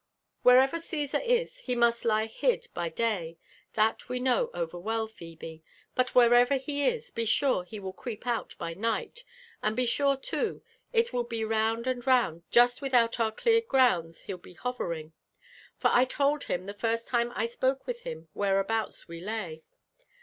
[0.41, 3.37] Wherever Gtesar ia* he must Ito bid jby day
[3.75, 5.61] that we know over well, Phebe:
[5.93, 9.23] but wherever he is, be sure he will creep out by night,
[9.63, 14.21] ^nd be sure, loo, it will be round and round jusi without our cleared grounds
[14.21, 15.13] he'll be hovering;
[15.77, 19.61] for I %M him tbe first time I spoke with htm whereabouts we lay.